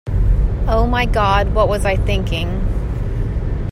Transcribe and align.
Oh 0.67 0.87
my 0.89 1.05
God, 1.05 1.53
what 1.53 1.67
was 1.69 1.85
I 1.85 1.95
thinking? 1.95 2.47